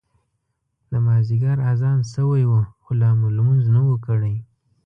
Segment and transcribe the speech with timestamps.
[0.89, 2.53] د مازیګر اذان شوی و
[2.83, 4.35] خو لا مو لمونځ نه و کړی.